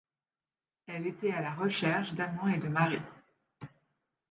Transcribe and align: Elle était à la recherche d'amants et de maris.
Elle 0.87 1.05
était 1.05 1.31
à 1.31 1.41
la 1.43 1.53
recherche 1.53 2.15
d'amants 2.15 2.47
et 2.47 2.57
de 2.57 2.67
maris. 2.67 2.97